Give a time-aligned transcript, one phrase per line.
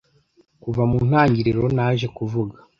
[0.63, 1.63] Kuva mu ntangiriro.
[1.77, 2.57] Naje kuvuga